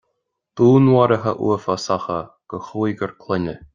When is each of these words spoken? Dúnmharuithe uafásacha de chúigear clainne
Dúnmharuithe 0.61 1.33
uafásacha 1.47 2.17
de 2.55 2.63
chúigear 2.71 3.15
clainne 3.27 3.59